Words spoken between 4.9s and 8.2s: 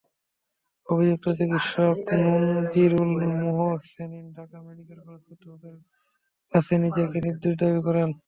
College কর্তৃপক্ষের কাছে নিজেকে নির্দোষ দাবি করেন।